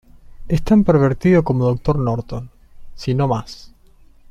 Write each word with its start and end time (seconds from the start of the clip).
Es 0.47 0.63
tan 0.63 0.83
pervertido 0.83 1.43
como 1.43 1.65
Dr. 1.67 1.99
Norton, 1.99 2.49
si 2.95 3.13
no 3.13 3.27
más. 3.27 3.71